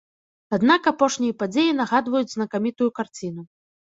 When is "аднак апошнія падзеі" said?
0.55-1.75